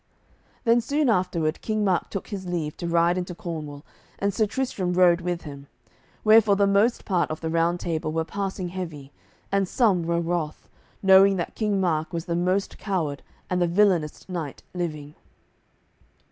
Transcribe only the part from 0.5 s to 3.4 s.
Then soon afterward King Mark took his leave to ride into